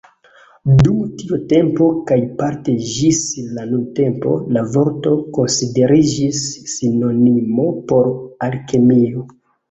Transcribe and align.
Dum 0.85 1.01
tiu 1.17 1.37
tempo 1.49 1.89
kaj 2.11 2.15
parte 2.39 2.73
ĝis 2.93 3.19
la 3.57 3.65
nuntempo, 3.73 4.31
la 4.57 4.63
vorto 4.75 5.13
konsideriĝis 5.35 6.39
sinonimo 6.71 7.67
por 7.93 8.09
Alkemio. 8.49 9.27